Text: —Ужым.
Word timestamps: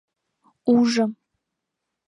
—Ужым. 0.75 1.11